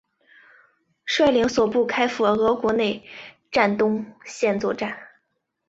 [1.05, 3.07] 率领所部开赴俄国内
[3.51, 4.97] 战东线作战。